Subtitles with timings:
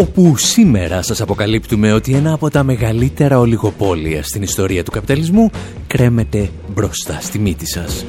[0.00, 5.50] Όπου σήμερα σας αποκαλύπτουμε ότι ένα από τα μεγαλύτερα ολιγοπόλια στην ιστορία του καπιταλισμού
[5.86, 8.04] κρέμεται μπροστά στη μύτη σας.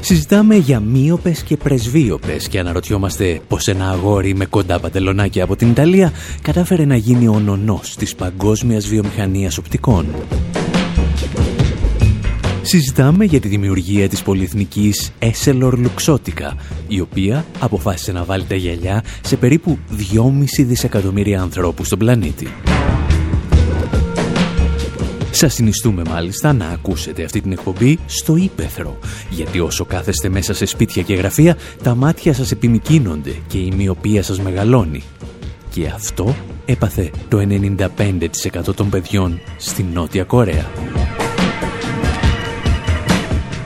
[0.00, 5.68] Συζητάμε για μείωπες και πρεσβείωπες και αναρωτιόμαστε πως ένα αγόρι με κοντά παντελονάκια από την
[5.68, 6.12] Ιταλία
[6.42, 10.06] κατάφερε να γίνει ο νονός της παγκόσμιας βιομηχανίας οπτικών.
[12.70, 16.52] Συζητάμε για τη δημιουργία της πολυεθνικής Esselor Luxottica,
[16.88, 19.78] η οποία αποφάσισε να βάλει τα γυαλιά σε περίπου
[20.14, 22.48] 2,5 δισεκατομμύρια ανθρώπους στον πλανήτη.
[25.30, 28.98] Σας συνιστούμε μάλιστα να ακούσετε αυτή την εκπομπή στο ύπεθρο,
[29.30, 34.22] γιατί όσο κάθεστε μέσα σε σπίτια και γραφεία, τα μάτια σας επιμικίνονται και η μοιοπία
[34.22, 35.02] σας μεγαλώνει.
[35.70, 40.66] Και αυτό έπαθε το 95% των παιδιών στην Νότια Κορέα.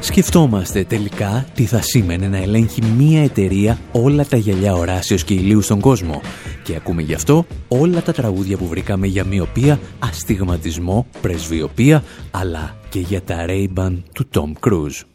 [0.02, 5.60] Σκεφτόμαστε τελικά τι θα σήμαινε να ελέγχει μία εταιρεία όλα τα γυαλιά οράσεως και ηλίου
[5.60, 6.20] στον κόσμο.
[6.62, 12.98] Και ακούμε γι' αυτό όλα τα τραγούδια που βρήκαμε για μοιοπία, αστιγματισμό, πρεσβειοπία, αλλά και
[12.98, 13.66] για τα ray
[14.12, 15.11] του Tom Cruise.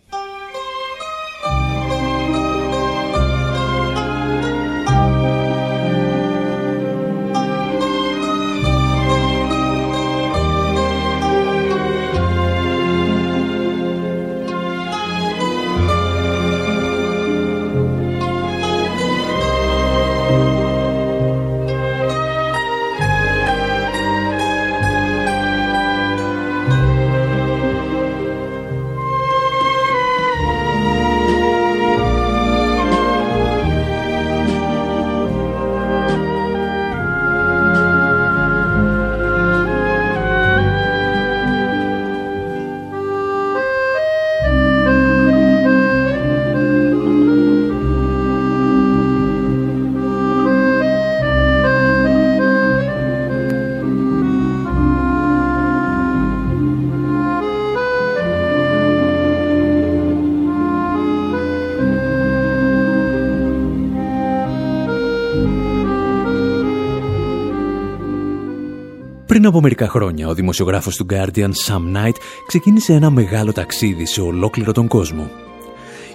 [69.67, 72.15] Μερικά χρόνια, ο δημοσιογράφος του Guardian, Sam Knight,
[72.47, 75.29] ξεκίνησε ένα μεγάλο ταξίδι σε ολόκληρο τον κόσμο.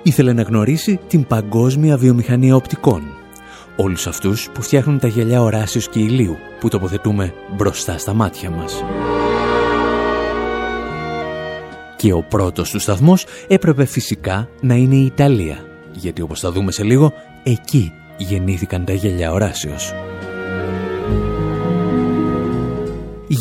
[0.03, 3.03] Ήθελε να γνωρίσει την παγκόσμια βιομηχανία οπτικών.
[3.77, 8.85] Όλους αυτούς που φτιάχνουν τα γυαλιά οράσεως και ηλίου, που τοποθετούμε μπροστά στα μάτια μας.
[11.97, 15.57] Και ο πρώτος του σταθμός έπρεπε φυσικά να είναι η Ιταλία,
[15.93, 17.12] γιατί όπως θα δούμε σε λίγο,
[17.43, 19.93] εκεί γεννήθηκαν τα γυαλιά οράσεως.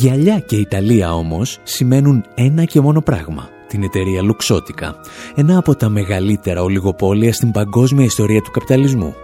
[0.01, 3.49] Γυαλιά και Ιταλία όμως σημαίνουν ένα και μόνο πράγμα.
[3.67, 4.95] Την εταιρεία Λουξότικα.
[5.35, 9.15] Ένα από τα μεγαλύτερα ολιγοπόλια στην παγκόσμια ιστορία του καπιταλισμού.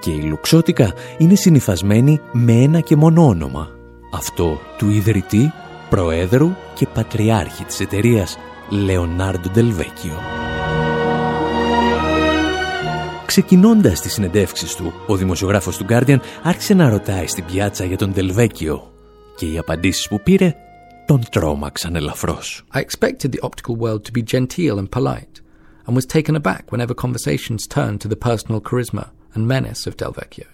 [0.00, 3.68] Και η Λουξότικα είναι συνυφασμένη με ένα και μόνο όνομα.
[4.12, 5.52] Αυτό του ιδρυτή,
[5.90, 10.18] προέδρου και πατριάρχη της εταιρείας Λεωνάρντο Ντελβέκιο.
[13.26, 18.12] Ξεκινώντας τις συνεντεύξεις του, ο δημοσιογράφος του Guardian άρχισε να ρωτάει στην πιάτσα για τον
[18.12, 18.93] Τελβέκιο
[19.43, 20.55] και οι απαντήσεις που πήρε
[21.05, 22.63] τον τρόμαξαν ελαφρώς.
[22.73, 25.41] I expected the optical world to be genteel and polite
[25.85, 29.05] and was taken aback whenever conversations turned to the personal charisma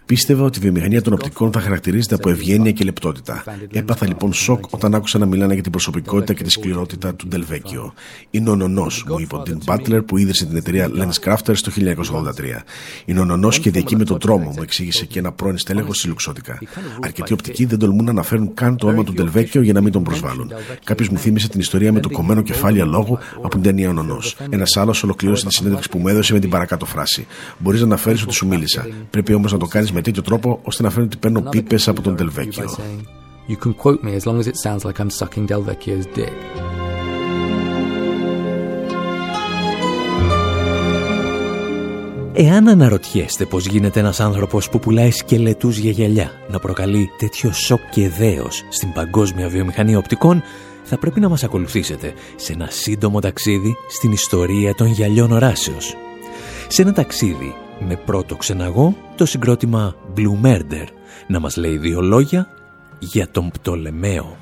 [0.06, 3.44] Πίστευα ότι η βιομηχανία των οπτικών θα χαρακτηρίζεται από ευγένεια και λεπτότητα.
[3.72, 7.94] Έπαθα λοιπόν σοκ όταν άκουσα να μιλάνε για την προσωπικότητα και τη σκληρότητα του Ντελβέκιο.
[8.30, 11.72] Είναι ο νονό, μου είπε ο Ντίν Μπάτλερ που ίδρυσε την εταιρεία Lens Crafter το
[11.76, 12.62] 1983.
[13.04, 16.08] Είναι ο νονό και διακεί με τον τρόμο, μου εξήγησε και ένα πρώην στέλεχος στη
[16.08, 16.58] Λουξότικα.
[17.00, 20.02] Αρκετοί οπτικοί δεν τολμούν να αναφέρουν καν το όνομα του Ντελβέκιο για να μην τον
[20.02, 20.52] προσβάλλουν.
[20.84, 24.18] Κάποιος μου θύμισε την ιστορία με το κομμένο κεφάλι λόγου από την ταινία Ο Νονό.
[24.50, 27.26] Ένας άλλος ολοκλήρωσε τη συνέντευξη που μου έδωσε με την παρακάτω φράση.
[27.58, 28.69] Μπορείς να αναφέρεις ότι σου μίλησε
[29.10, 32.02] Πρέπει όμως να το κάνεις με τέτοιο τρόπο ώστε να φαίνεται ότι παίρνω πίπες από
[32.02, 32.68] τον Τελβέκιο.
[33.48, 36.32] You can quote me as long as it sounds like I'm sucking Delvecchio's dick.
[42.32, 47.80] Εάν αναρωτιέστε πώς γίνεται ένας άνθρωπος που πουλάει σκελετούς για γυαλιά να προκαλεί τέτοιο σοκ
[47.90, 50.42] και δέος στην παγκόσμια βιομηχανία οπτικών,
[50.84, 55.96] θα πρέπει να μας ακολουθήσετε σε ένα σύντομο ταξίδι στην ιστορία των γυαλιών οράσεως.
[56.68, 57.54] Σε ένα ταξίδι
[57.88, 60.86] με πρώτο ξεναγό το συγκρότημα Blue Murder
[61.26, 62.48] να μας λέει δύο λόγια
[62.98, 64.36] για τον Πτολεμαίο.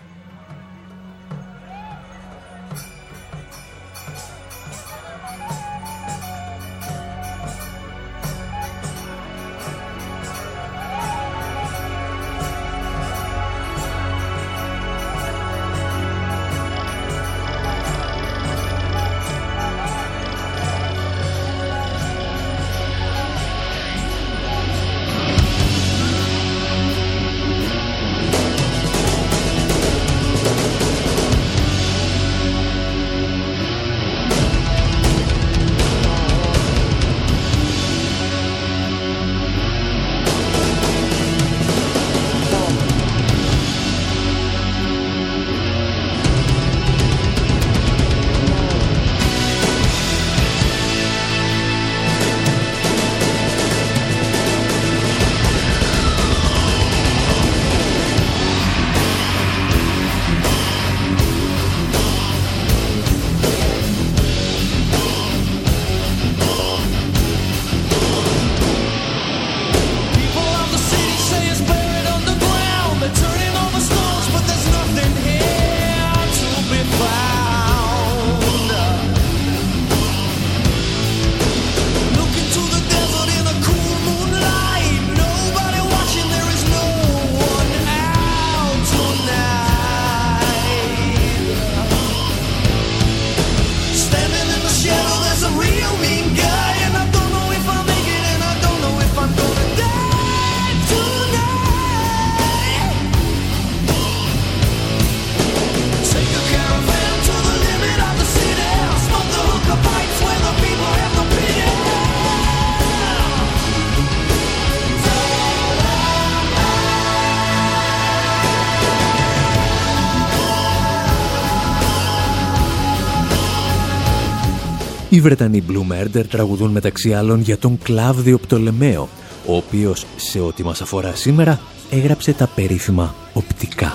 [125.18, 129.08] Οι Βρετανοί Blue Murder τραγουδούν μεταξύ άλλων για τον Κλάβδιο Πτολεμαίο,
[129.46, 131.60] ο οποίος σε ό,τι μας αφορά σήμερα
[131.90, 133.92] έγραψε τα περίφημα οπτικά.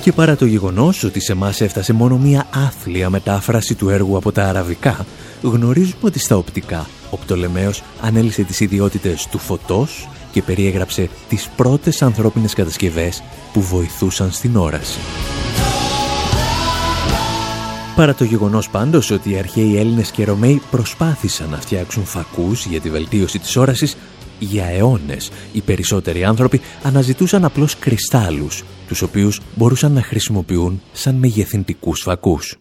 [0.00, 4.32] Και παρά το γεγονός ότι σε εμά έφτασε μόνο μία άθλια μετάφραση του έργου από
[4.32, 5.06] τα αραβικά,
[5.42, 12.02] γνωρίζουμε ότι στα οπτικά ο Πτολεμαίος ανέλησε τις ιδιότητες του φωτός και περιέγραψε τις πρώτες
[12.02, 13.22] ανθρώπινες κατασκευές
[13.52, 14.98] που βοηθούσαν στην όραση.
[17.96, 22.80] Παρά το γεγονός πάντως ότι οι αρχαίοι Έλληνες και Ρωμαίοι προσπάθησαν να φτιάξουν φακούς για
[22.80, 23.96] τη βελτίωση της όρασης,
[24.38, 32.00] για αιώνες οι περισσότεροι άνθρωποι αναζητούσαν απλώς κρυστάλλους, τους οποίους μπορούσαν να χρησιμοποιούν σαν μεγεθυντικούς
[32.00, 32.58] φακούς.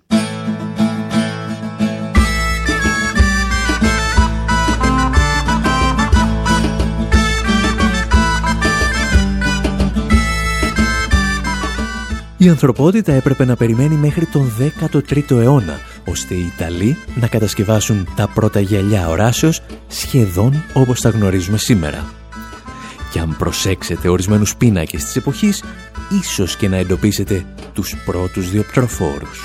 [12.44, 14.52] Η ανθρωπότητα έπρεπε να περιμένει μέχρι τον
[14.82, 21.58] 13ο αιώνα, ώστε οι Ιταλοί να κατασκευάσουν τα πρώτα γυαλιά οράσεως σχεδόν όπως τα γνωρίζουμε
[21.58, 22.06] σήμερα.
[23.12, 25.64] Και αν προσέξετε ορισμένους πίνακες της εποχής,
[26.22, 29.42] ίσως και να εντοπίσετε τους πρώτους διοπτροφόρους.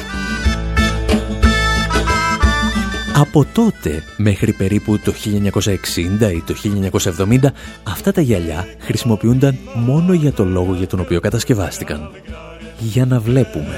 [3.15, 7.53] Από τότε μέχρι περίπου το 1960 ή το 1970
[7.83, 12.11] αυτά τα γυαλιά χρησιμοποιούνταν μόνο για το λόγο για τον οποίο κατασκευάστηκαν
[12.79, 13.77] για να βλέπουμε.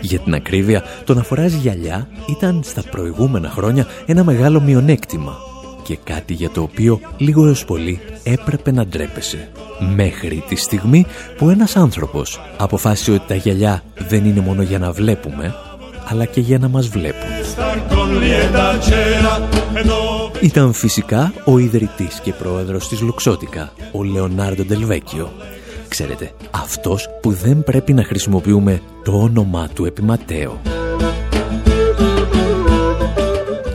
[0.00, 5.36] Για την ακρίβεια, το να φοράς γυαλιά ήταν στα προηγούμενα χρόνια ένα μεγάλο μειονέκτημα
[5.82, 9.48] και κάτι για το οποίο λίγο έως πολύ έπρεπε να ντρέπεσαι.
[9.94, 14.92] Μέχρι τη στιγμή που ένας άνθρωπος αποφάσισε ότι τα γυαλιά δεν είναι μόνο για να
[14.92, 15.54] βλέπουμε,
[16.08, 17.30] αλλά και για να μας βλέπουν.
[20.40, 25.32] Ήταν φυσικά ο ιδρυτής και πρόεδρος της Λουξότικα, ο Λεωνάρντο Ντελβέκιο,
[25.92, 30.60] Ξέρετε, αυτός που δεν πρέπει να χρησιμοποιούμε το όνομά του επί ματαίω.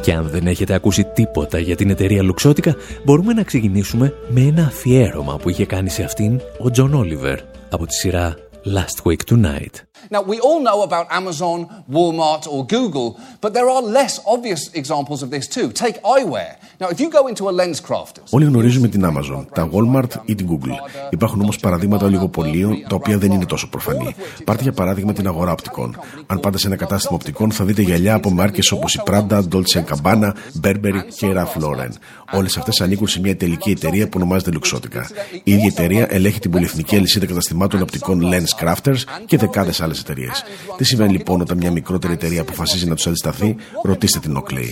[0.02, 4.66] Και αν δεν έχετε ακούσει τίποτα για την εταιρεία Luxottica, μπορούμε να ξεκινήσουμε με ένα
[4.66, 9.87] αφιέρωμα που είχε κάνει σε αυτήν ο Τζον Όλιβερ από τη σειρά Last Week Tonight.
[10.14, 11.58] Now, we all know about Amazon,
[11.96, 13.10] Walmart, or Google,
[13.44, 15.68] but there are less obvious examples of this too.
[15.84, 16.52] Take eyewear.
[16.82, 18.30] Now, if you go into a LensCrafters...
[18.30, 20.74] Όλοι γνωρίζουμε την Amazon, τα Walmart ή την Google.
[21.10, 24.16] Υπάρχουν όμως παραδείγματα ολιγοπολίων τα οποία δεν είναι τόσο προφανή.
[24.44, 26.00] Πάρτε για παράδειγμα την αγορά οπτικών.
[26.28, 29.84] Αν πάτε σε ένα κατάστημα οπτικών θα δείτε γυαλιά από μάρκες όπως η Prada, Dolce
[29.90, 30.32] Gabbana,
[30.64, 31.92] Burberry και Ralph Lauren.
[32.32, 35.02] Όλες αυτές ανήκουν σε μια τελική εταιρεία που ονομάζεται Luxottica.
[35.44, 40.44] Η ίδια εταιρεία ελέγχει την πολυεθνική αλυσίδα καταστημάτων οπτικών Lens Crafters και δεκάδες άλλε εταιρείες.
[40.78, 44.68] Τι συμβαίνει λοιπόν όταν μια μικρότερη εταιρεία αποφασίζει να τους αντισταθεί, ρωτήστε την Oakley.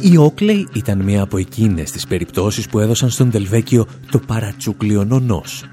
[0.00, 5.64] Η Oakley ήταν μία από εκείνες τις περιπτώσεις που έδωσαν στον Τελβέκιο το παρατσούκλιο νονός.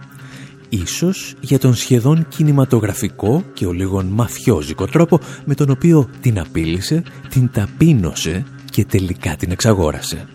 [0.69, 7.03] Ίσως για τον σχεδόν κινηματογραφικό και ο λίγον μαφιόζικο τρόπο με τον οποίο την απείλησε,
[7.29, 10.27] την ταπείνωσε και τελικά την εξαγόρασε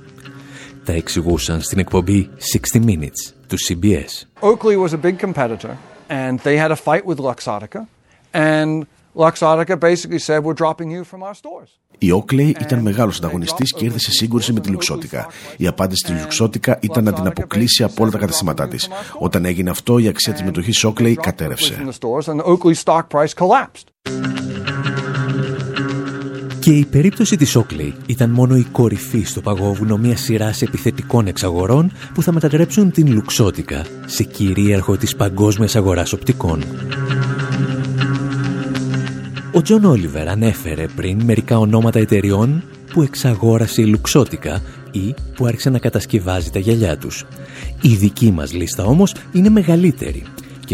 [0.84, 2.30] τα εξηγούσαν στην εκπομπή
[2.72, 4.26] 60 Minutes του CBS.
[4.40, 5.76] Oakley was a big competitor
[6.08, 7.86] and they had a fight with Luxottica
[8.32, 11.70] and Luxottica basically said we're dropping you from our stores.
[11.98, 15.24] Η Oakley ήταν μεγάλος ανταγωνιστής και ήρθε σε σύγκρουση με τη Luxottica.
[15.56, 18.88] Η απάντηση της Luxottica ήταν να την αποκλείσει από όλα τα καταστήματά της.
[19.18, 21.84] Όταν έγινε αυτό, η αξία της μετοχής Oakley κατέρευσε.
[26.70, 31.92] Και η περίπτωση της Oakley ήταν μόνο η κορυφή στο παγόβουνο μιας σειράς επιθετικών εξαγορών
[32.14, 36.62] που θα μετατρέψουν την Λουξότικα σε κυρίαρχο της παγκόσμιας αγοράς οπτικών.
[39.52, 42.62] Ο Τζον Όλιβερ ανέφερε πριν μερικά ονόματα εταιριών
[42.92, 47.26] που εξαγόρασε η Luxottica ή που άρχισε να κατασκευάζει τα γυαλιά τους.
[47.80, 50.22] Η δική μας λίστα όμως είναι μεγαλύτερη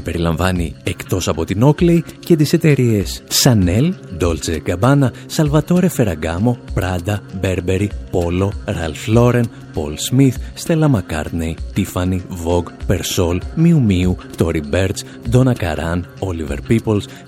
[0.03, 7.91] Περιλαμβάνει εκτός από την Oakley και τις εταιρείες Chanel, Dolce Gabbana, Salvatore Ferragamo, Prada, Burberry,
[8.11, 15.53] Polo, Ralph Lauren, Paul Smith, Stella McCartney, Tiffany, Vogue, Persol, Miu Miu, Tory Burch, Ντόνα
[15.53, 16.07] Καράν,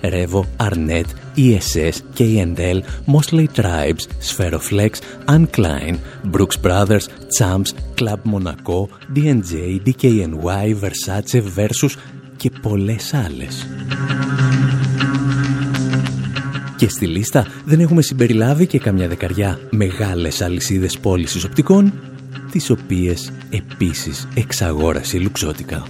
[0.01, 5.95] Ρεβο, Αρνέτ, ΕΣΣ, Κέιντελ, Μόσley Τribes, Σφεροφλέξ, Αν Κline,
[6.31, 11.89] Brooks Brothers, Τσάμψ, Κλαμπ Μονακό, DJ, DKY, Βερσάτσε, Βέρσου
[12.39, 13.67] και πολλές άλλες.
[16.75, 21.93] Και στη λίστα δεν έχουμε συμπεριλάβει και καμιά δεκαριά μεγάλες αλυσίδες πώλησης οπτικών,
[22.51, 25.83] τις οποίες επίσης εξαγόρασε λουξότικα.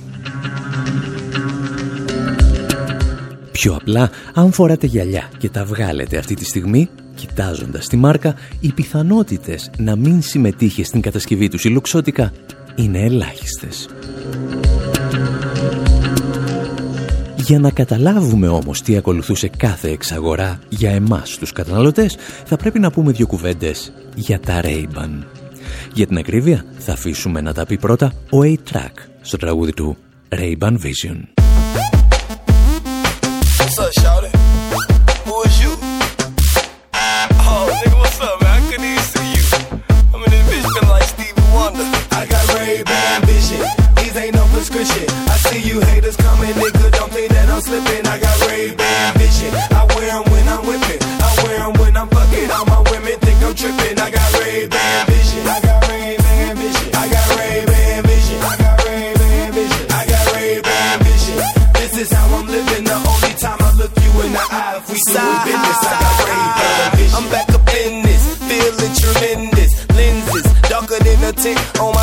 [3.51, 8.71] Πιο απλά, αν φοράτε γυαλιά και τα βγάλετε αυτή τη στιγμή, κοιτάζοντας τη μάρκα, οι
[8.71, 12.31] πιθανότητες να μην συμμετείχε στην κατασκευή τους η λουξότικα
[12.75, 13.87] είναι ελάχιστες.
[17.45, 22.91] Για να καταλάβουμε όμως τι ακολουθούσε κάθε εξαγορά για εμάς τους καταναλωτές, θα πρέπει να
[22.91, 25.23] πούμε δύο κουβέντες για τα Ray-Ban.
[25.93, 29.97] Για την ακρίβεια, θα αφήσουμε να τα πει πρώτα ο A-Track στο τραγούδι του
[30.29, 31.17] Ray-Ban Vision.
[45.33, 46.78] I see you haters coming, nigga.
[47.29, 48.05] That I'm slipping.
[48.07, 49.53] I got Ray-Ban vision.
[49.53, 51.01] I wear them when I'm whipping.
[51.01, 52.49] I wear them when I'm fucking.
[52.51, 53.99] All my women think I'm tripping.
[53.99, 55.47] I got Ray-Ban vision.
[55.47, 56.89] I got Ray-Ban vision.
[56.95, 58.39] I got Ray-Ban vision.
[58.41, 59.85] I got Ray-Ban vision.
[59.91, 61.37] I got Ray-Ban vision.
[61.77, 62.85] This is how I'm living.
[62.85, 64.77] The only time I look you in the eye.
[64.79, 67.15] If we do business, I got Ray-Ban vision.
[67.17, 69.71] I'm back up in this, feeling tremendous.
[69.93, 71.98] Lenses darker than a tick on my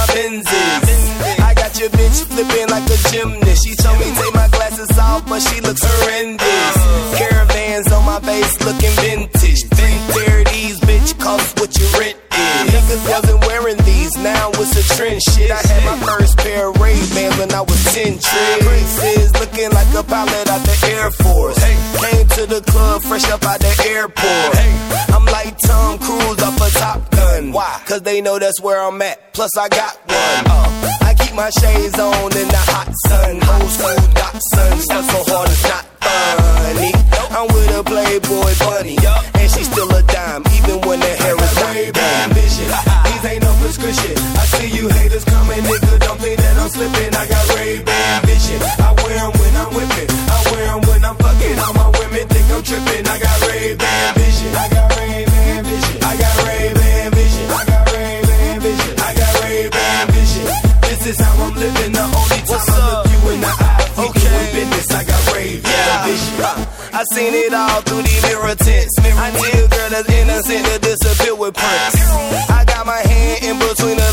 [18.17, 18.99] was 10 trips.
[18.99, 21.59] Princes looking like a pilot out the Air Force.
[21.59, 24.57] Came to the club fresh up out the airport.
[25.15, 27.53] I'm like Tom Cruise off a Top Gun.
[27.53, 27.83] Why?
[27.87, 29.35] Cause they know that's where I'm at.
[29.35, 30.45] Plus I got one.
[30.47, 33.37] Uh, I keep my shades on in the hot sun.
[33.37, 34.79] Old school Datsun.
[34.81, 36.93] Stuff so hard it's not funny.
[37.31, 38.97] I'm with a Playboy bunny.
[39.41, 42.36] And she's still a dime, even when the hair is not done.
[46.67, 47.15] I'm slipping.
[47.15, 48.59] I got Ray-Ban vision.
[48.59, 50.11] I wear them when I'm whipping.
[50.11, 51.59] I wear them when I'm fucking.
[51.63, 53.07] All my women think I'm tripping.
[53.07, 54.51] I got Ray-Ban vision.
[54.51, 56.03] I got Ray-Ban vision.
[56.03, 57.47] I got Ray-Ban vision.
[57.55, 58.99] I got Ray-Ban vision.
[58.99, 60.47] I got Ray-Ban vision.
[60.83, 61.93] This is how I'm living.
[61.95, 63.87] The only time I look you in the eye.
[64.51, 64.91] Business.
[64.91, 66.35] I got Ray-Ban vision.
[66.99, 68.99] I seen it all through the mirror tints.
[68.99, 71.95] I tell girl that's innocent to disappear with Prince.
[72.51, 74.06] I got my hand in between her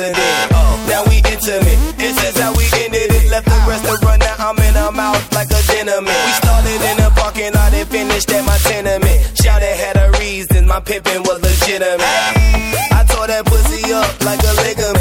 [0.00, 0.52] incident.
[0.52, 1.78] Oh, now we intimate.
[1.96, 3.30] This is how we ended it.
[3.30, 6.24] Left the restaurant, now I'm in mouth like a dynamite.
[6.26, 9.20] We started in the parking lot and finished at my tenement.
[9.36, 10.66] Shout it had a reason.
[10.66, 12.00] My pimpin' was legitimate.
[12.00, 14.99] I tore that pussy up like a ligament.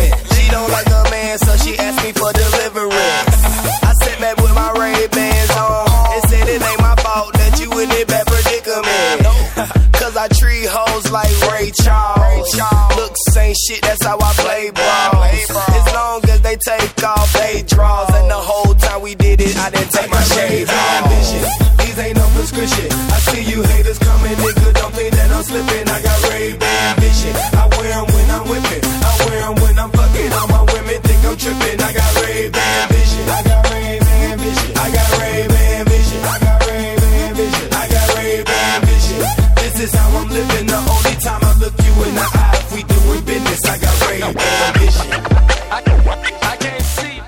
[14.10, 15.09] How I play ball.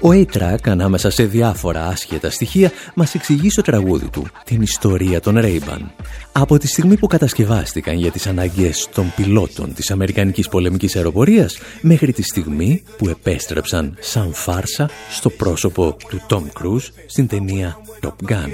[0.04, 5.36] Ο A-Track, ανάμεσα σε διάφορα άσχετα στοιχεία, μας εξηγεί στο τραγούδι του την ιστορία των
[5.38, 5.82] Ray-Ban.
[6.32, 12.14] Από τη στιγμή που κατασκευάστηκαν για τις ανάγκες των πιλότων της Αμερικανικής πολεμικής αεροπορίας, μέχρι
[12.14, 18.50] τη στιγμή που επέστρεψαν σαν φάρσα στο πρόσωπο του Tom Cruise στην ταινία Top Gun.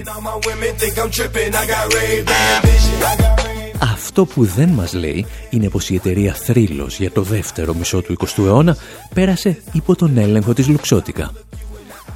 [3.81, 8.15] Αυτό που δεν μας λέει είναι πως η εταιρεία Θρύλος για το δεύτερο μισό του
[8.19, 8.77] 20ου αιώνα
[9.13, 11.31] πέρασε υπό τον έλεγχο της Λουξότικα.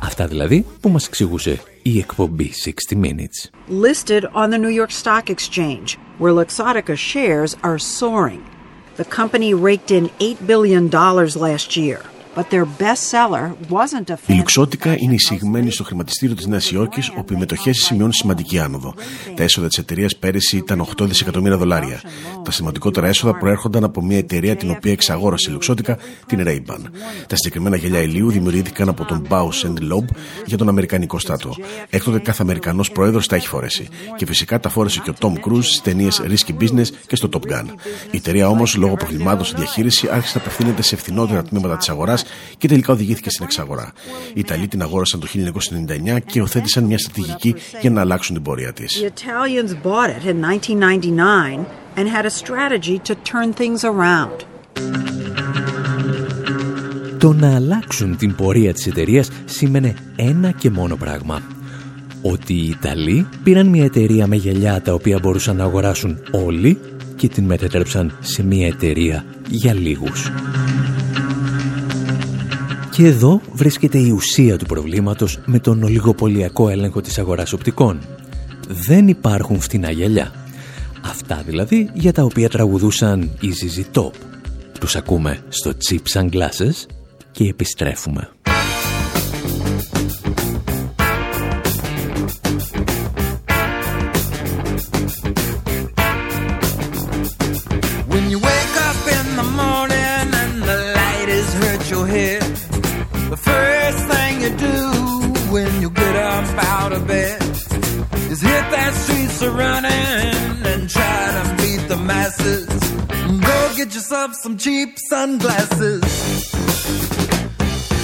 [0.03, 2.51] Αυτά δηλαδή που μας εξηγούσε η εκπομπή
[2.91, 3.50] 60 Minutes.
[3.70, 8.44] Listed on the New York Stock Exchange, where Luxottica shares are soaring.
[8.98, 12.11] The company raked in 8 billion dollars last year.
[14.25, 18.93] Η Λουξότικα είναι εισηγμένη στο χρηματιστήριο της Νέας Υόρκης, όπου οι μετοχές σημειώνουν σημαντική άνοδο.
[19.35, 22.01] Τα έσοδα της εταιρείας πέρυσι ήταν 8 δισεκατομμύρια δολάρια.
[22.43, 26.79] Τα σημαντικότερα έσοδα προέρχονταν από μια εταιρεία την οποία εξαγόρασε η Λουξότικα, την Ray-Ban.
[27.27, 30.05] Τα συγκεκριμένα γυαλιά ηλίου δημιουργήθηκαν από τον Baus Loeb
[30.45, 31.55] για τον Αμερικανικό στάτο.
[31.89, 33.88] Έκτοτε κάθε Αμερικανός πρόεδρος τα έχει φορέσει.
[34.15, 37.51] Και φυσικά τα φόρεσε και ο Tom Cruise στις ταινίες Risky Business και στο Top
[37.51, 37.65] Gun.
[38.11, 42.21] Η εταιρεία όμως, λόγω προβλημάτων στη διαχείριση, άρχισε να απευθύνεται σε φθηνότερα τμήματα της αγοράς
[42.58, 43.92] και τελικά οδηγήθηκε στην εξαγορά.
[44.34, 48.74] Οι Ιταλοί την αγόρασαν το 1999 και υιοθέτησαν μια στρατηγική για να αλλάξουν την πορεία
[48.74, 49.04] της.
[57.18, 61.42] Το να αλλάξουν την πορεία της εταιρείας σήμαινε ένα και μόνο πράγμα.
[62.22, 66.80] Ότι οι Ιταλοί πήραν μια εταιρεία με γυαλιά τα οποία μπορούσαν να αγοράσουν όλοι
[67.16, 70.32] και την μετέτρεψαν σε μια εταιρεία για λίγους.
[73.01, 78.00] Και εδώ βρίσκεται η ουσία του προβλήματος με τον ολιγοπολιακό έλεγχο της αγοράς οπτικών.
[78.68, 80.31] Δεν υπάρχουν φτηνά γυαλιά.
[81.05, 84.11] Αυτά δηλαδή για τα οποία τραγουδούσαν οι ZZ Top.
[84.79, 86.85] Τους ακούμε στο Chips and Glasses
[87.31, 88.29] και επιστρέφουμε.
[114.61, 116.03] Cheap sunglasses.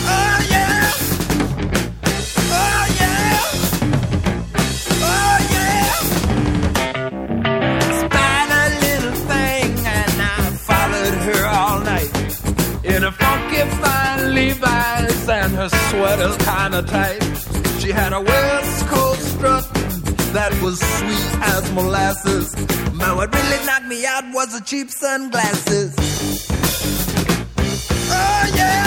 [0.10, 0.92] Oh yeah.
[2.50, 3.42] Oh yeah.
[5.04, 6.02] Oh yeah.
[8.50, 12.14] A little thing and I followed her all night
[12.84, 17.22] in a funky fine Levi's and her sweater's kinda tight.
[17.82, 18.67] She had a strut
[20.38, 22.56] that was sweet as molasses.
[22.94, 25.96] Man, what really knocked me out was the cheap sunglasses.
[28.12, 28.87] Oh yeah.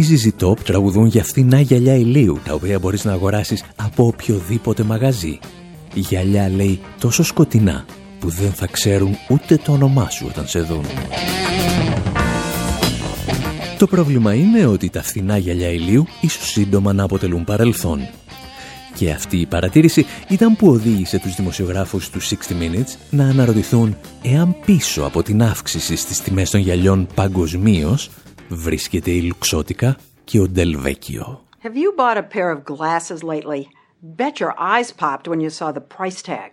[0.00, 4.82] Οι ZZ Top τραγουδούν για φθηνά γυαλιά ηλίου, τα οποία μπορείς να αγοράσεις από οποιοδήποτε
[4.82, 5.38] μαγαζί.
[5.94, 7.84] Η γυαλιά λέει τόσο σκοτεινά
[8.18, 10.84] που δεν θα ξέρουν ούτε το όνομά σου όταν σε δουν.
[13.78, 18.00] Το πρόβλημα είναι ότι τα φθηνά γυαλιά ηλίου ίσως σύντομα να αποτελούν παρελθόν.
[18.94, 24.56] Και αυτή η παρατήρηση ήταν που οδήγησε τους δημοσιογράφους του 60 Minutes να αναρωτηθούν εάν
[24.64, 28.10] πίσω από την αύξηση στις τιμές των γυαλιών παγκοσμίως
[28.50, 31.44] βρίσκεται η Λουξότικα και ο Ντελβέκιο.
[31.62, 33.68] Have you bought a pair of glasses lately?
[34.02, 36.50] Bet your eyes popped when you saw the price tag.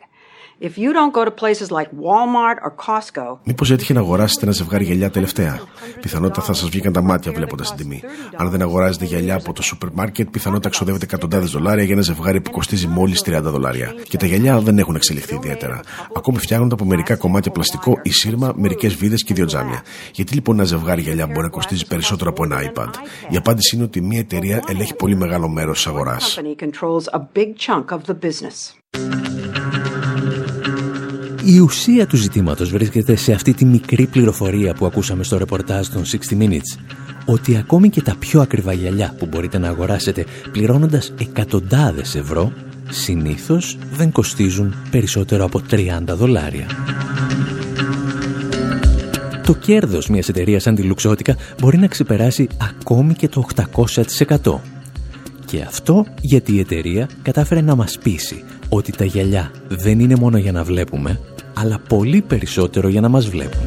[0.60, 3.38] If you don't go to places like Walmart or Costco.
[3.44, 5.60] Μήπως έτυχε να αγοράσετε ένα ζευγάρι γυαλιά τελευταία;
[6.02, 8.02] Πιθανότητα θα σας βγήκαν τα μάτια βλέποντας την τιμή.
[8.36, 12.42] Αν δεν αγοράζετε γυαλιά από το σούπερ μάρκετ, πιθανότητα ξοδεύετε εκατοντάδες δολάρια για ένα ζευγάρι
[12.42, 13.94] που κοστίζει μόλις 30 δολάρια.
[14.10, 15.80] Και τα γυαλιά δεν έχουν εξελιχθεί ιδιαίτερα.
[16.16, 19.82] Ακόμη φτιάχνονται από μερικά κομμάτια πλαστικό ή σύρμα, μερικές βίδες και δύο τζάμια.
[20.14, 22.90] Γιατί λοιπόν ένα ζευγάρι γυαλιά μπορεί να κοστίζει περισσότερο από ένα iPad;
[23.30, 26.40] Η απάντηση είναι ότι μια εταιρεία ελέγχει πολύ μεγάλο μέρος της αγοράς.
[31.50, 36.04] Η ουσία του ζητήματος βρίσκεται σε αυτή τη μικρή πληροφορία που ακούσαμε στο ρεπορτάζ των
[36.06, 36.80] 60 Minutes
[37.26, 42.52] ότι ακόμη και τα πιο ακριβά γυαλιά που μπορείτε να αγοράσετε πληρώνοντας εκατοντάδες ευρώ
[42.90, 46.66] συνήθως δεν κοστίζουν περισσότερο από 30 δολάρια.
[49.44, 53.46] Το κέρδος μιας εταιρείας σαν τη Λουξότικα μπορεί να ξεπεράσει ακόμη και το
[54.44, 54.60] 800%.
[55.46, 60.38] Και αυτό γιατί η εταιρεία κατάφερε να μας πείσει ότι τα γυαλιά δεν είναι μόνο
[60.38, 61.20] για να βλέπουμε,
[61.62, 63.66] αλλά πολύ περισσότερο για να μας βλέπουν.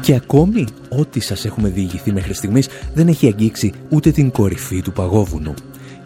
[0.00, 4.92] Και ακόμη, ό,τι σας έχουμε διηγηθεί μέχρι στιγμής δεν έχει αγγίξει ούτε την κορυφή του
[4.92, 5.54] παγόβουνου.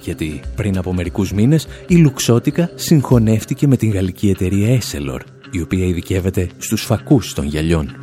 [0.00, 5.86] Γιατί πριν από μερικούς μήνες η Λουξότικα συγχωνεύτηκε με την γαλλική εταιρεία Esselor, η οποία
[5.86, 7.96] ειδικεύεται στους φακούς των γυαλιών.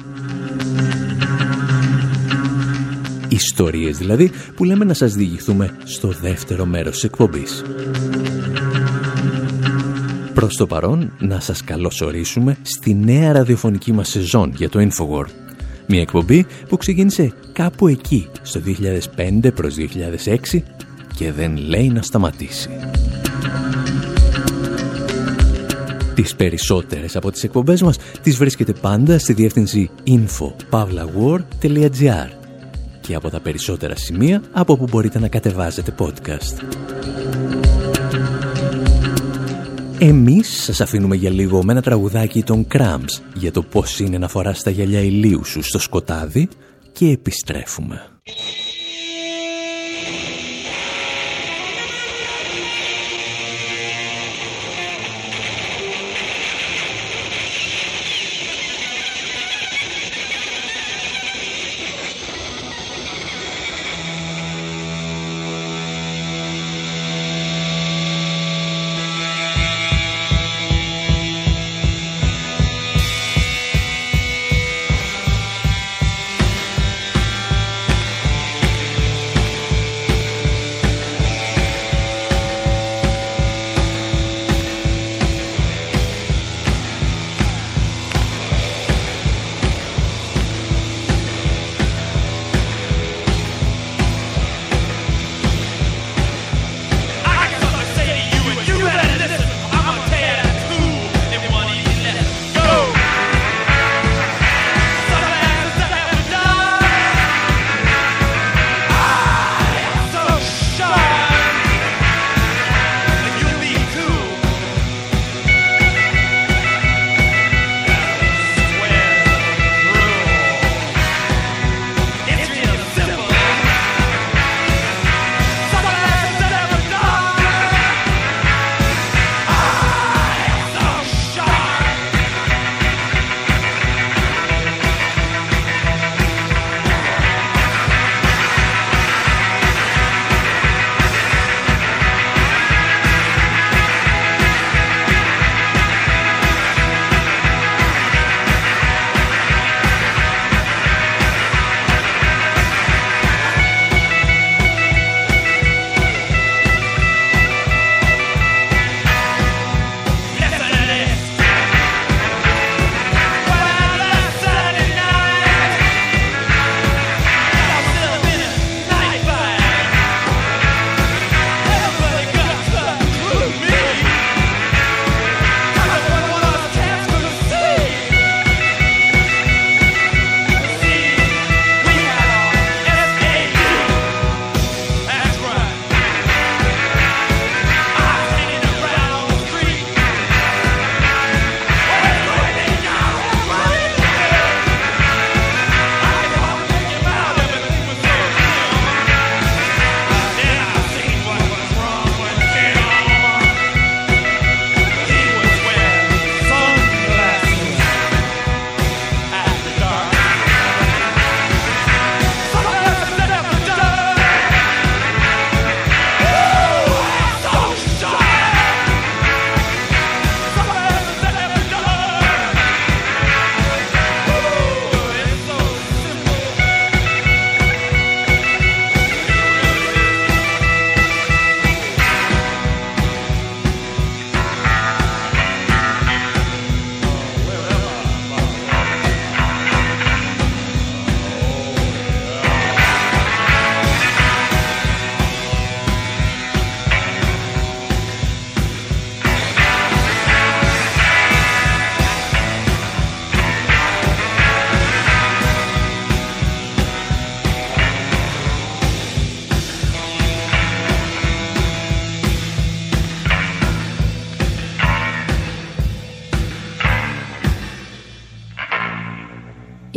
[3.28, 7.63] Ιστορίες δηλαδή που λέμε να σας διηγηθούμε στο δεύτερο μέρος της εκπομπής.
[10.36, 15.26] Προς το παρόν να σας καλωσορίσουμε στη νέα ραδιοφωνική μας σεζόν για το Infowar.
[15.88, 20.63] Μια εκπομπή που ξεκίνησε κάπου εκεί, στο 2005 προς 2006
[21.15, 22.69] και δεν λέει να σταματήσει.
[26.15, 32.30] Τις περισσότερες από τις εκπομπές μας τις βρίσκεται πάντα στη διεύθυνση info.pavlawar.gr
[33.02, 36.63] και από τα περισσότερα σημεία από όπου μπορείτε να κατεβάζετε podcast.
[40.00, 44.28] Εμείς σας αφήνουμε για λίγο με ένα τραγουδάκι των Cramps για το πώς είναι να
[44.28, 46.48] φοράς τα γυαλιά ηλίου σου στο σκοτάδι
[46.92, 48.02] και επιστρέφουμε.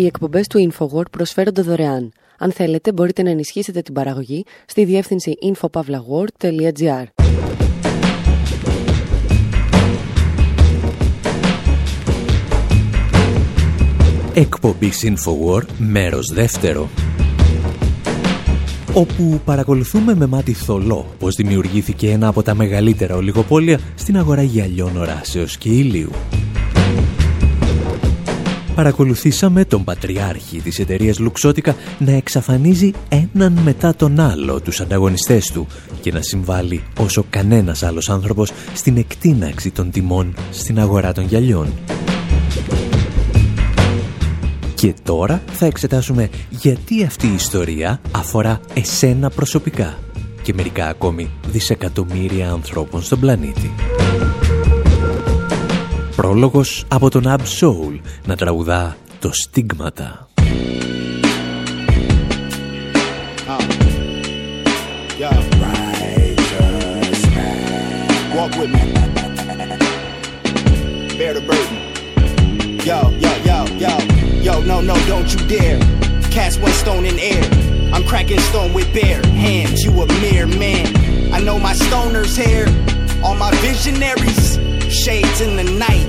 [0.08, 2.12] εκπομπές του InfoWord προσφέρονται δωρεάν.
[2.38, 7.04] Αν θέλετε, μπορείτε να ενισχύσετε την παραγωγή στη διεύθυνση infopavlagor.gr.
[14.34, 16.88] Εκπομπή InfoWord, μέρος δεύτερο
[18.92, 24.96] όπου παρακολουθούμε με μάτι θολό πως δημιουργήθηκε ένα από τα μεγαλύτερα ολιγοπόλια στην αγορά γυαλιών
[24.96, 26.10] οράσεως και ήλιου.
[28.78, 35.66] Παρακολουθήσαμε τον πατριάρχη της εταιρείας Λουξότικα να εξαφανίζει έναν μετά τον άλλο τους ανταγωνιστές του
[36.00, 41.72] και να συμβάλλει όσο κανένας άλλος άνθρωπος στην εκτείναξη των τιμών στην αγορά των γυαλιών.
[44.74, 49.98] Και τώρα θα εξετάσουμε γιατί αυτή η ιστορία αφορά εσένα προσωπικά
[50.42, 53.97] και μερικά ακόμη δισεκατομμύρια ανθρώπων στον πλανήτη.
[56.18, 60.28] Πρόλογος από τον Ab Soul να τραγουδά το στίγματα.
[72.90, 73.94] Yo, yo, yo, yo.
[74.46, 75.80] Yo, no, no, don't you dare.
[76.36, 77.44] Cast one stone in air.
[77.94, 79.78] I'm cracking stone with bare hands.
[79.84, 80.86] You a mere man.
[81.36, 82.64] I know my stoner's hair.
[83.24, 84.57] All my visionaries.
[85.04, 86.06] Shades in the night.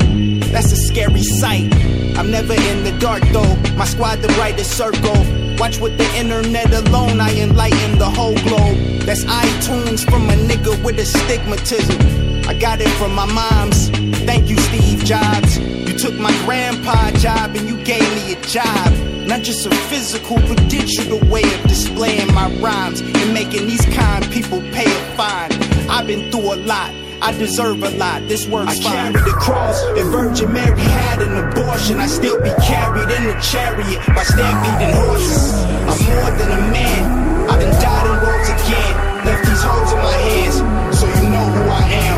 [0.51, 1.71] That's a scary sight.
[2.17, 3.55] I'm never in the dark though.
[3.77, 5.13] My squad the brightest circle.
[5.59, 8.77] Watch with the internet alone, I enlighten the whole globe.
[9.05, 12.49] That's iTunes from a nigga with astigmatism.
[12.49, 13.89] I got it from my mom's.
[14.25, 18.91] Thank you, Steve Jobs You took my grandpa job and you gave me a job.
[19.27, 24.27] Not just a physical, but digital way of displaying my rhymes and making these kind
[24.31, 25.51] people pay a fine.
[25.89, 26.98] I've been through a lot.
[27.21, 28.27] I deserve a lot.
[28.27, 29.13] This work's I fine.
[29.13, 29.81] carried the cross.
[29.97, 34.95] If Virgin Mary had an abortion, I still be carried in a chariot by stampeding
[34.95, 35.53] horses.
[35.89, 37.49] I'm more than a man.
[37.49, 39.25] I done died and rose again.
[39.25, 42.09] Left these holes in my hands, so you know who I am.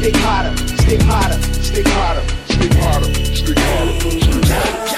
[0.00, 4.88] Stick hotter, stick hotter, stick hotter, stick hotter, stick hotter, stick hotter.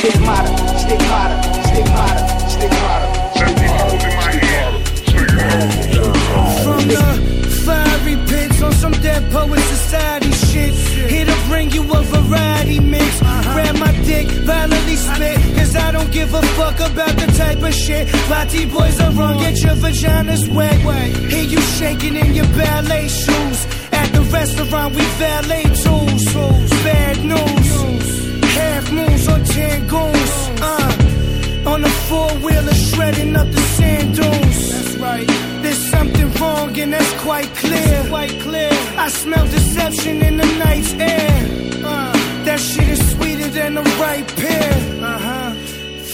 [0.00, 3.10] Stick hotter, stick hotter, stick hotter, stick hotter.
[6.64, 7.02] From the
[7.66, 10.72] fiery pits on some dead poet society shit.
[11.10, 13.20] Here to bring you a variety mix.
[13.20, 13.52] Uh-huh.
[13.52, 15.36] Grab my dick, violently spit.
[15.56, 18.08] Cause I don't give a fuck about the type of shit.
[18.30, 20.80] Lottie boys are wrong, get your vaginas wet.
[21.30, 23.79] Hear you shaking in your ballet shoes.
[24.30, 26.24] The restaurant, we valet tools.
[26.84, 28.44] Bad news.
[28.54, 30.32] Half moons on ten goons.
[30.62, 34.70] Uh, on a four wheeler, shredding up the sand dunes.
[34.70, 35.26] That's right.
[35.62, 38.06] There's something wrong, and that's quite clear.
[38.08, 38.70] quite clear.
[38.96, 41.84] I smell deception in the night's air.
[41.84, 42.12] Uh,
[42.44, 45.02] that shit is sweeter than the right pear.
[45.02, 45.39] Uh huh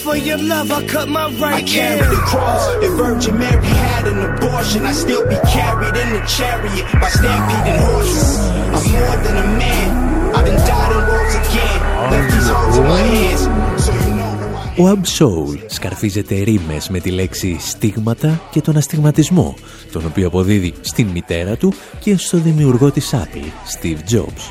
[0.07, 2.62] for your love, I cut my right I carried the cross.
[2.87, 7.81] If Virgin Mary had an abortion, I still be carried in the chariot by stampeding
[7.88, 8.31] horses.
[8.77, 9.88] I'm more than a man.
[10.37, 11.79] I done died and rose again.
[12.12, 13.42] Left these holes in my hands.
[13.85, 14.33] So you know
[14.79, 19.55] Ο Ab Soul σκαρφίζεται ρήμες με τη λέξη στίγματα και τον αστιγματισμό,
[19.92, 24.51] τον οποίο αποδίδει στην μητέρα του και στο δημιουργό της Apple, Steve Jobs.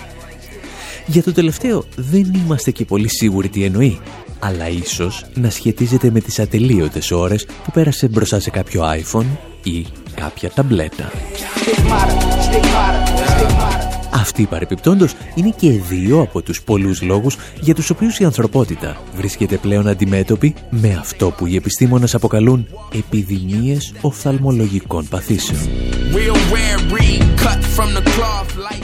[1.06, 4.00] Για το τελευταίο δεν είμαστε και πολύ σίγουροι τι εννοεί,
[4.39, 9.26] αλλά ίσως να σχετίζεται με τις ατελείωτες ώρες που πέρασε μπροστά σε κάποιο iPhone
[9.63, 11.12] ή κάποια ταμπλέτα.
[14.12, 19.58] Αυτή παρεπιπτόντος είναι και δύο από τους πολλούς λόγους για τους οποίους η ανθρωπότητα βρίσκεται
[19.58, 25.60] πλέον αντιμέτωπη με αυτό που οι επιστήμονες αποκαλούν επιδημίες οφθαλμολογικών παθήσεων.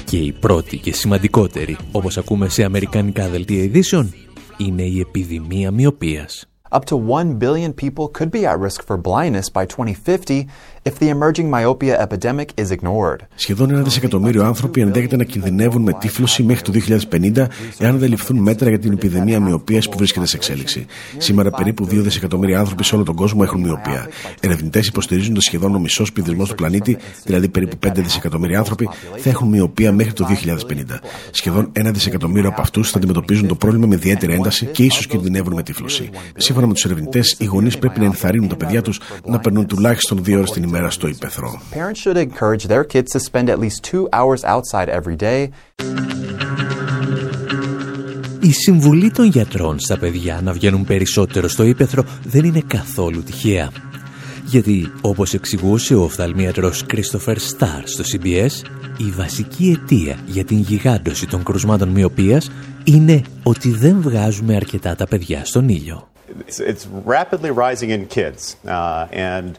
[0.05, 4.13] Και η πρώτη και σημαντικότερη, όπως ακούμε σε αμερικανικά δελτία ειδήσεων,
[4.60, 6.48] είναι η επιδημία μοιοπίας.
[6.70, 10.48] Up to 1 billion people could be at risk for blindness by 2050
[10.83, 13.19] if the emerging myopia epidemic is ignored.
[13.35, 16.71] Σχεδόν ένα δισεκατομμύριο άνθρωποι ενδέχεται να κινδυνεύουν με τύφλωση μέχρι το
[17.11, 20.85] 2050 εάν δεν ληφθούν μέτρα για την επιδημία μοιοπίας που βρίσκεται σε εξέλιξη.
[21.17, 24.07] Σήμερα περίπου 2 δισεκατομμύρια άνθρωποι σε όλο τον κόσμο έχουν μοιοπία.
[24.39, 29.29] Ερευνητές υποστηρίζουν ότι σχεδόν ο μισός πληθυσμό του πλανήτη, δηλαδή περίπου 5 δισεκατομμύρια άνθρωποι, θα
[29.29, 30.99] έχουν μοιοπία μέχρι το 2050.
[31.31, 35.53] Σχεδόν ένα δισεκατομμύριο από αυτούς θα αντιμετωπίζουν το πρόβλημα με ιδιαίτερη ένταση και ίσως κινδυνεύουν
[35.53, 36.09] με τύφλωση.
[36.35, 40.23] Σύμφωνα με τους ερευνητές, οι γονείς πρέπει να ενθαρρύνουν τα παιδιά τους να περνούν τουλάχιστον
[40.23, 41.61] δύο ώρες την ημέρα στο ύπεθρο.
[48.41, 53.71] Η συμβουλή των γιατρών στα παιδιά να βγαίνουν περισσότερο στο ύπεθρο δεν είναι καθόλου τυχαία.
[54.45, 58.65] Γιατί, όπως εξηγούσε ο οφθαλμίατρος Christopher Starr στο CBS,
[58.97, 62.51] η βασική αιτία για την γιγάντωση των κρουσμάτων μοιοπίας
[62.83, 66.09] είναι ότι δεν βγάζουμε αρκετά τα παιδιά στον ήλιο.
[66.47, 69.51] It's, rapidly rising in kids, uh, and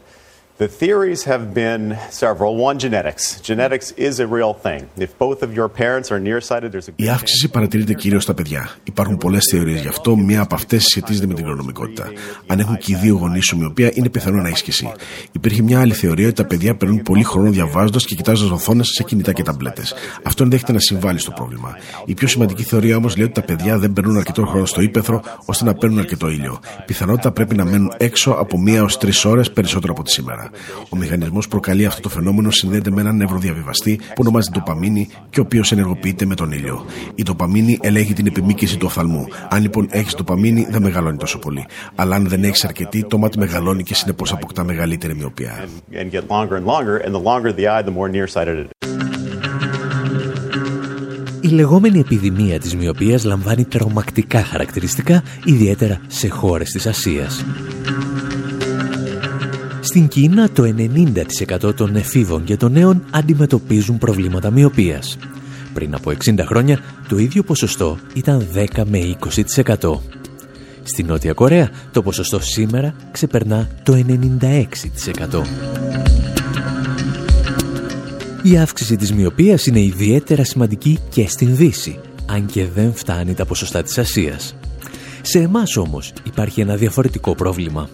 [0.63, 1.85] The theories have been
[2.23, 2.51] several.
[2.69, 3.23] One, genetics.
[3.51, 4.83] Genetics is a real thing.
[5.07, 8.71] If both of your parents are nearsighted, there's a Η αύξηση παρατηρείται κυρίως στα παιδιά.
[8.85, 10.17] Υπάρχουν πολλές θεωρίες γι' αυτό.
[10.17, 12.13] Μία από αυτές σχετίζεται με την κληρονομικότητα.
[12.47, 14.93] Αν έχουν και οι δύο γονείς ομοιοπία, είναι πιθανό να ισχύσει.
[15.33, 19.03] Υπήρχε μια άλλη θεωρία ότι τα παιδιά περνούν πολύ χρόνο διαβάζοντας και κοιτάζοντας οθόνες σε
[19.03, 19.95] κινητά και ταμπλέτες.
[20.23, 21.77] Αυτό ενδέχεται να συμβάλλει στο πρόβλημα.
[22.05, 25.23] Η πιο σημαντική θεωρία όμως λέει ότι τα παιδιά δεν περνούν αρκετό χρόνο στο ύπεθρο
[25.45, 26.61] ώστε να παίρνουν αρκετό ήλιο.
[26.87, 30.51] Πιθανότητα πρέπει να μένουν έξω από μία έως τρεις ώρες περισσότερο από τη σήμερα.
[30.89, 35.41] Ο μηχανισμός που προκαλεί αυτό το φαινόμενο συνδέεται με έναν νευροδιαβιβαστή που ονομάζεται ντοπαμίνη και
[35.41, 36.85] ο οποίος ενεργοποιείται με τον ήλιο.
[37.15, 39.27] Η ντοπαμίνη ελέγχει την επιμήκυση του οφθαλμού.
[39.49, 41.67] Αν λοιπόν έχεις ντοπαμίνη, δεν μεγαλώνει τόσο πολύ.
[41.95, 45.65] Αλλά αν δεν έχεις αρκετή, το μάτι μεγαλώνει και συνεπώς αποκτά μεγαλύτερη μοιοπία.
[51.41, 57.45] Η λεγόμενη επιδημία της μοιοπίας λαμβάνει τρομακτικά χαρακτηριστικά, ιδιαίτερα σε χώρες της Ασίας.
[59.93, 60.75] Στην Κίνα το
[61.67, 65.19] 90% των εφήβων και των νέων αντιμετωπίζουν προβλήματα μοιοπίας.
[65.75, 70.01] Πριν από 60 χρόνια το ίδιο ποσοστό ήταν 10 με 20%.
[70.83, 75.43] Στην Νότια Κορέα το ποσοστό σήμερα ξεπερνά το 96%.
[78.43, 83.45] Η αύξηση της μοιοπίας είναι ιδιαίτερα σημαντική και στην Δύση, αν και δεν φτάνει τα
[83.45, 84.55] ποσοστά της Ασίας.
[85.23, 87.89] Σε εμάς όμως υπάρχει ένα διαφορετικό πρόβλημα.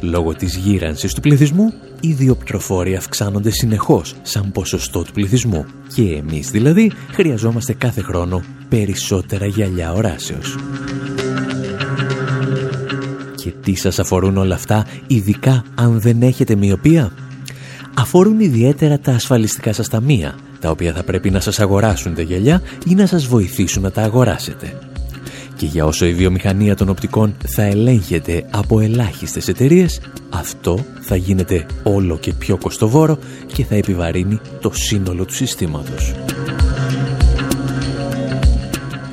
[0.00, 6.50] Λόγω της γύρανσης του πληθυσμού, οι διοπτροφόροι αυξάνονται συνεχώς σαν ποσοστό του πληθυσμού και εμείς
[6.50, 10.56] δηλαδή χρειαζόμαστε κάθε χρόνο περισσότερα γυαλιά οράσεως.
[13.34, 17.12] Και τι σας αφορούν όλα αυτά, ειδικά αν δεν έχετε μοιοπία;
[17.98, 22.62] Αφορούν ιδιαίτερα τα ασφαλιστικά σας ταμεία, τα οποία θα πρέπει να σας αγοράσουν τα γυαλιά
[22.86, 24.78] ή να σας βοηθήσουν να τα αγοράσετε.
[25.56, 31.66] Και για όσο η βιομηχανία των οπτικών θα ελέγχεται από ελάχιστες εταιρείες, αυτό θα γίνεται
[31.82, 33.18] όλο και πιο κοστοβόρο
[33.54, 36.14] και θα επιβαρύνει το σύνολο του συστήματος.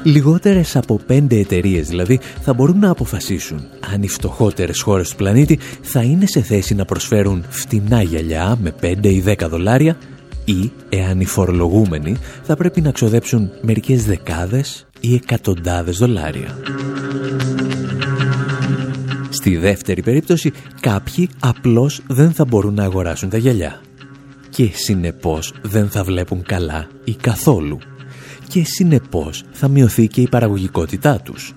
[0.04, 3.62] Λιγότερες από πέντε εταιρείες δηλαδή θα μπορούν να αποφασίσουν
[3.94, 8.74] αν οι φτωχότερες χώρες του πλανήτη θα είναι σε θέση να προσφέρουν φτηνά γυαλιά με
[8.82, 9.98] 5 ή 10 δολάρια
[10.46, 16.58] ή εάν οι φορολογούμενοι θα πρέπει να ξοδέψουν μερικές δεκάδες ή εκατοντάδες δολάρια.
[19.30, 23.82] Στη δεύτερη περίπτωση κάποιοι απλώς δεν θα μπορούν να αγοράσουν τα γυαλιά.
[24.50, 27.78] Και συνεπώς δεν θα βλέπουν καλά ή καθόλου.
[28.48, 31.54] Και συνεπώς θα μειωθεί και η παραγωγικότητά τους.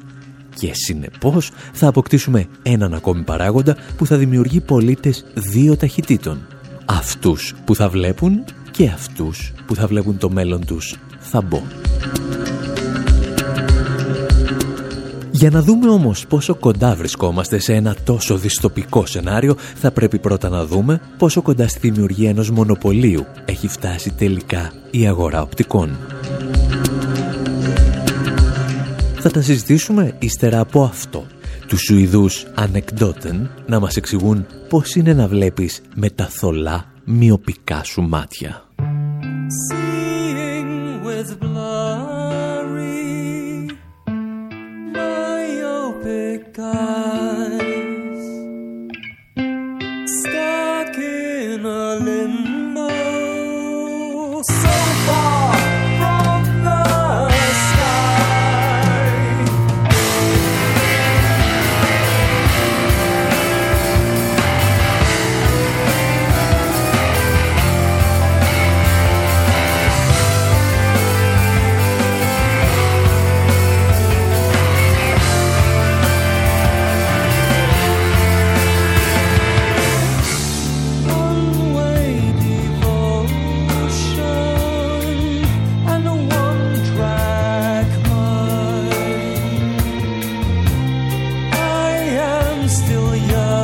[0.55, 6.47] Και συνεπώς θα αποκτήσουμε έναν ακόμη παράγοντα που θα δημιουργεί πολίτες δύο ταχυτήτων.
[6.85, 10.97] Αυτούς που θα βλέπουν και αυτούς που θα βλέπουν το μέλλον τους.
[11.19, 11.63] Θα μπω.
[15.39, 20.49] Για να δούμε όμως πόσο κοντά βρισκόμαστε σε ένα τόσο δυστοπικό σενάριο, θα πρέπει πρώτα
[20.49, 25.99] να δούμε πόσο κοντά στη δημιουργία ενός μονοπωλίου έχει φτάσει τελικά η αγορά οπτικών.
[29.19, 31.27] Θα τα συζητήσουμε ύστερα από αυτό.
[31.67, 38.03] Τους Σουηδούς ανεκδότεν να μας εξηγούν πώς είναι να βλέπεις με τα θολά μοιοπικά σου
[38.03, 38.65] μάτια.
[93.17, 93.56] Yeah.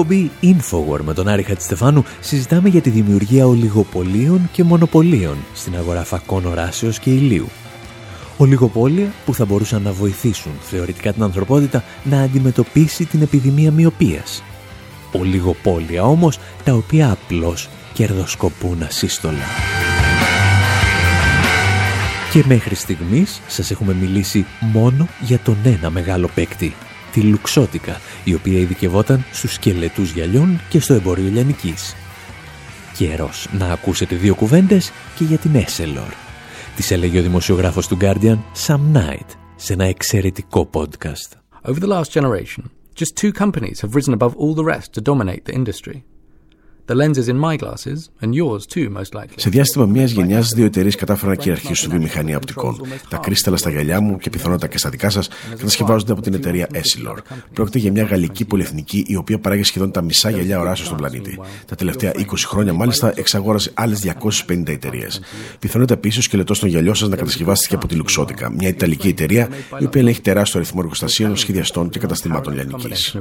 [0.00, 6.04] Εκπομπή Infowar με τον Άρη Χατστεφάνου συζητάμε για τη δημιουργία ολιγοπολίων και μονοπωλίων στην αγορά
[6.04, 7.48] φακών οράσεως και ηλίου.
[8.36, 14.42] Ολιγοπόλια που θα μπορούσαν να βοηθήσουν θεωρητικά την ανθρωπότητα να αντιμετωπίσει την επιδημία μοιοπίας.
[15.12, 19.44] Ολιγοπόλια όμως τα οποία απλώς κερδοσκοπούν ασύστολα.
[22.32, 26.74] Και μέχρι στιγμής σας έχουμε μιλήσει μόνο για τον ένα μεγάλο παίκτη,
[27.12, 31.94] τη Λουξότικα, η οποία ειδικευόταν στους σκελετούς γυαλιών και στο εμπόριο λιανικής.
[32.96, 36.12] Καιρός να ακούσετε δύο κουβέντες και για την Esselor.
[36.76, 41.38] Της έλεγε ο δημοσιογράφος του Guardian, Sam Knight, σε ένα εξαιρετικό podcast.
[41.62, 42.62] Over the last generation,
[43.00, 46.09] just two companies have risen above all the rest to dominate the industry.
[46.90, 49.34] The lenses in my glasses, and yours too, most likely.
[49.36, 52.80] Σε διάστημα μιας γενιάς, δύο εταιρείες κατάφεραν να κυριαρχήσουν στη βιομηχανία οπτικών.
[53.08, 56.68] Τα κρίσταλα στα γυαλιά μου και πιθανότατα και στα δικά σας κατασκευάζονται από την εταιρεία
[56.72, 57.16] Essilor.
[57.52, 61.38] Πρόκειται για μια γαλλική πολυεθνική η οποία παράγει σχεδόν τα μισά γυαλιά οράσεως στον πλανήτη.
[61.66, 65.20] Τα τελευταία 20 χρόνια, μάλιστα, εξαγόρασε άλλες 250 εταιρείες.
[65.58, 69.48] Πιθανότητα επίσης ο σκελετός των γυαλιών σας να κατασκευάστηκε από τη Luxottica, μια ιταλική εταιρεία
[69.78, 73.16] η οποία έχει τεράστιο αριθμό εργοστασίων, σχεδιαστών και καταστημάτων λιανικής.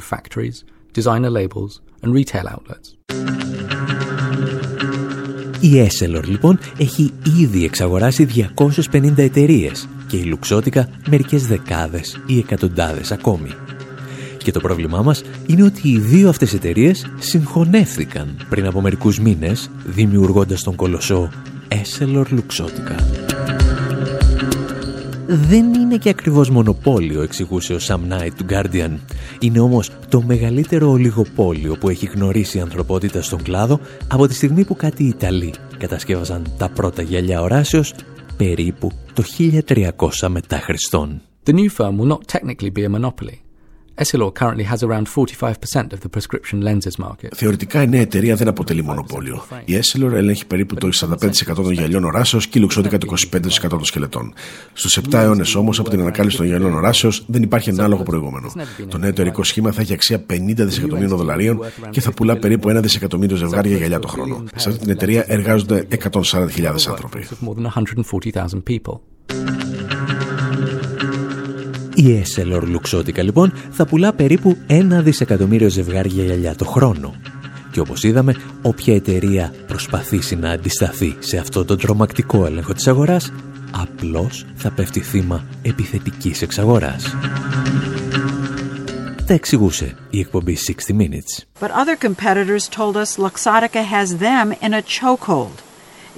[5.61, 8.27] Η Esselor λοιπόν έχει ήδη εξαγοράσει
[8.91, 13.49] 250 εταιρείες και η Λουξότικα μερικές δεκάδες ή εκατοντάδες ακόμη.
[14.37, 19.69] Και το πρόβλημά μας είναι ότι οι δύο αυτές εταιρείες συγχωνεύθηκαν πριν από μερικούς μήνες
[19.85, 21.29] δημιουργώντας τον κολοσσό
[21.69, 23.38] Esselor Luxottica
[25.32, 28.97] δεν είναι και ακριβώς μονοπόλιο, εξηγούσε ο Sam Knight του Guardian.
[29.39, 34.65] Είναι όμως το μεγαλύτερο ολιγοπόλιο που έχει γνωρίσει η ανθρωπότητα στον κλάδο από τη στιγμή
[34.65, 37.93] που κάτι Ιταλοί κατασκεύαζαν τα πρώτα γυαλιά οράσεως
[38.38, 39.23] περίπου το
[40.19, 41.21] 1300 μετά Χριστόν.
[41.45, 43.48] The new firm will not technically be a monopoly.
[44.03, 47.29] Essilor currently has around 45% of the prescription lenses market.
[47.35, 49.45] Θεωρητικά η νέα εταιρεία δεν αποτελεί μονοπόλιο.
[49.65, 53.13] Η Essilor ελέγχει περίπου το 45% των γυαλιών οράσεως και η Luxottica το
[53.65, 54.33] 25% των σκελετών.
[54.73, 58.51] Στους 7 αιώνες όμως από την ανακάλυψη των γυαλιών οράσεως δεν υπάρχει ανάλογο προηγούμενο.
[58.87, 62.79] Το νέο εταιρικό σχήμα θα έχει αξία 50 δισεκατομμύριων δολαρίων και θα πουλά περίπου 1
[62.81, 64.43] δισεκατομμύριο ζευγάρια γυαλιά το χρόνο.
[64.55, 67.27] Σε αυτή την εταιρεία εργάζονται 140.000 άνθρωποι.
[71.99, 77.15] Η Esselor Luxottica λοιπόν θα πουλά περίπου ένα δισεκατομμύριο ζευγάρια γυαλιά το χρόνο.
[77.71, 83.31] Και όπως είδαμε, όποια εταιρεία προσπαθήσει να αντισταθεί σε αυτό το τρομακτικό έλεγχο της αγοράς,
[83.71, 87.15] απλώς θα πέφτει θύμα επιθετικής εξαγοράς.
[89.25, 90.57] Τα εξηγούσε η εκπομπή
[90.89, 91.43] 60 Minutes.
[91.59, 95.68] But other competitors told us Luxottica has them in a chokehold.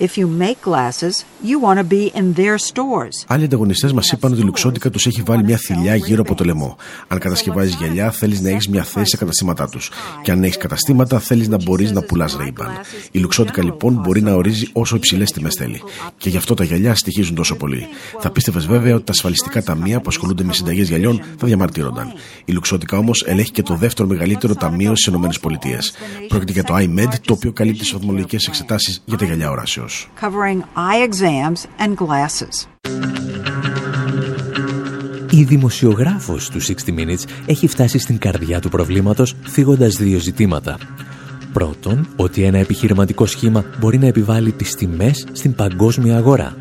[0.08, 1.16] If you make glasses,
[1.49, 3.26] you want to be in their stores.
[3.28, 6.43] Άλλοι ανταγωνιστές μας είπαν ότι η Λουξότικα τους έχει βάλει μια θηλιά γύρω από το
[6.43, 6.78] λαιμό.
[7.08, 9.91] Αν κατασκευάζεις γυαλιά, θέλεις να έχεις μια θέση σε καταστήματά τους.
[10.24, 12.70] Και αν έχεις καταστήματα, θέλεις να μπορείς να πουλάς Ray-Ban.
[13.12, 15.82] Η Λουξότικα λοιπόν μπορεί να ορίζει όσο υψηλές τιμές θέλει.
[16.18, 17.88] Και γι' αυτό τα γυαλιά στοιχίζουν τόσο πολύ.
[18.20, 22.14] Θα πίστευες βέβαια ότι τα ασφαλιστικά ταμεία που ασχολούνται με συνταγές γυαλιών θα διαμαρτύρονταν.
[22.45, 25.80] Η Λουξότικα όμως ελέγχει και το δεύτερο μεγαλύτερο ταμείο στις ΗΠΑ.
[26.28, 29.91] Πρόκειται για το iMed, το οποίο καλύπτει τις οφθαλμολογικέ εξετάσεις για τα γυαλιά οράσεως.
[30.24, 32.68] Covering eye exams and glasses.
[35.30, 40.78] Η δημοσιογράφος του 60 Minutes έχει φτάσει στην καρδιά του προβλήματος θίγοντας δύο ζητήματα.
[41.54, 46.56] Πρώτον, ότι ένα επιχειρηματικό σχήμα μπορεί να επιβάλλει τις τιμές στην παγκόσμια αγορά.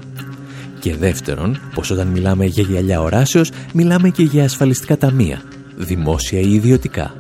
[0.79, 5.43] Και δεύτερον, πως όταν μιλάμε για γυαλιά οράσεως, μιλάμε και για ασφαλιστικά ταμεία,
[5.77, 7.15] δημόσια ή ιδιωτικά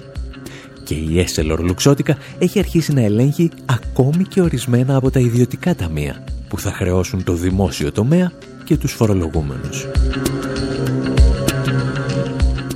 [0.91, 6.24] και η Esselor Luxottica έχει αρχίσει να ελέγχει ακόμη και ορισμένα από τα ιδιωτικά ταμεία
[6.49, 8.32] που θα χρεώσουν το δημόσιο τομέα
[8.64, 9.86] και τους φορολογούμενους.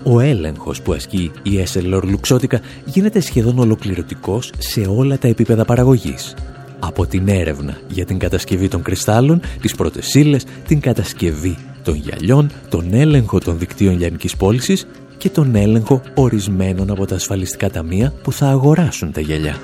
[0.03, 6.35] Ο έλεγχος που ασκεί η Esselor Luxottica γίνεται σχεδόν ολοκληρωτικός σε όλα τα επίπεδα παραγωγής.
[6.79, 12.51] Από την έρευνα για την κατασκευή των κρυστάλλων, τις πρώτες ύλες, την κατασκευή των γυαλιών,
[12.69, 14.87] τον έλεγχο των δικτύων λιανικής πώλησης
[15.17, 19.57] και τον έλεγχο ορισμένων από τα ασφαλιστικά ταμεία που θα αγοράσουν τα γυαλιά.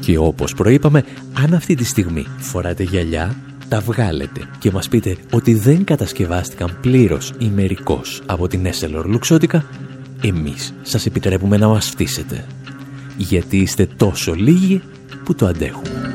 [0.00, 1.04] Και όπως προείπαμε,
[1.44, 3.36] αν αυτή τη στιγμή φοράτε γυαλιά,
[3.68, 9.60] τα βγάλετε και μας πείτε ότι δεν κατασκευάστηκαν πλήρως ή μερικώς από την Esselor Luxottica,
[10.22, 12.44] εμείς σας επιτρέπουμε να μας φτύσετε.
[13.16, 14.82] Γιατί είστε τόσο λίγοι
[15.24, 16.12] που το αντέχουμε.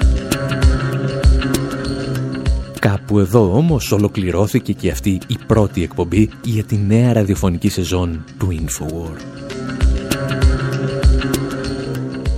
[2.84, 8.48] Κάπου εδώ όμως ολοκληρώθηκε και αυτή η πρώτη εκπομπή για τη νέα ραδιοφωνική σεζόν του
[8.52, 9.18] Infowar.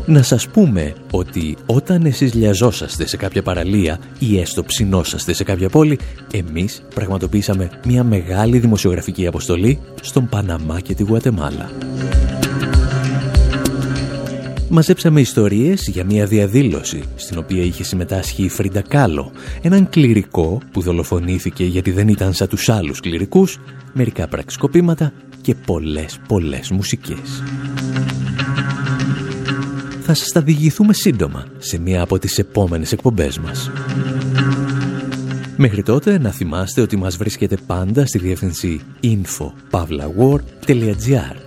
[0.05, 5.69] Να σας πούμε ότι όταν εσείς λιαζόσαστε σε κάποια παραλία ή έστω ψινόσαστε σε κάποια
[5.69, 5.99] πόλη,
[6.31, 11.69] εμείς πραγματοποιήσαμε μια μεγάλη δημοσιογραφική αποστολή στον Παναμά και τη Γουατεμάλα.
[14.69, 20.81] Μαζέψαμε ιστορίες για μια διαδήλωση στην οποία είχε συμμετάσχει η Φρίντα Κάλο, έναν κληρικό που
[20.81, 23.59] δολοφονήθηκε γιατί δεν ήταν σαν τους άλλους κληρικούς,
[23.93, 27.43] μερικά πραξικοπήματα και πολλές πολλές μουσικές.
[30.01, 33.71] Θα σας τα διηγηθούμε σύντομα σε μία από τις επόμενες εκπομπές μας.
[35.57, 41.44] Μέχρι τότε να θυμάστε ότι μας βρίσκεται πάντα στη διεύθυνση info.pavlawar.gr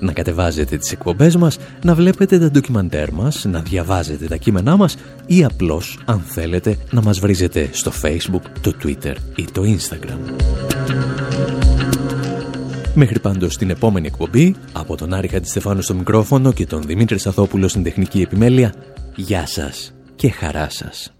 [0.00, 4.96] να κατεβάζετε τις εκπομπές μας, να βλέπετε τα ντοκιμαντέρ μας, να διαβάζετε τα κείμενά μας
[5.26, 10.18] ή απλώς, αν θέλετε, να μας βρίζετε στο Facebook, το Twitter ή το Instagram.
[12.94, 17.68] Μέχρι πάντως την επόμενη εκπομπή, από τον Άρη Χατζηστεφάνου στο μικρόφωνο και τον Δημήτρη Σαθόπουλο
[17.68, 18.74] στην τεχνική επιμέλεια,
[19.14, 21.17] γεια σας και χαρά σας.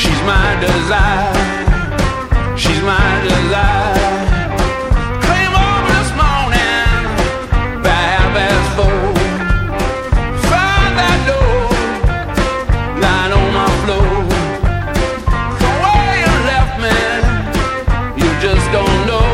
[0.00, 1.34] She's my desire.
[2.56, 3.94] She's my desire.
[5.26, 6.98] Came over this morning
[7.84, 8.18] that
[13.02, 14.10] lying on my floor.
[16.22, 16.98] You left me,
[18.20, 19.30] you just don't know.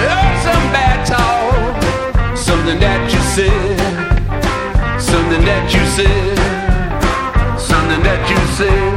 [0.00, 1.74] Heard some bad talk,
[2.36, 3.78] something that you said,
[5.00, 6.23] something that you said
[8.56, 8.93] say